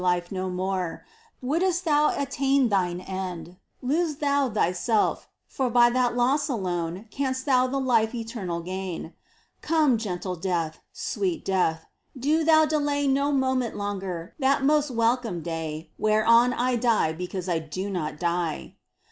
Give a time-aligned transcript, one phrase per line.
[0.01, 1.05] Life, no more!
[1.43, 7.67] wouldst thou attain Thine end, lose thou thyself, for by that loss Alone canst thou
[7.67, 9.13] the life eternal gain!
[9.61, 11.85] Come, gentle Death, sweet Death,
[12.17, 17.59] do thou delay No moment longer that most welcome day Whereon I die because I
[17.59, 18.77] do not die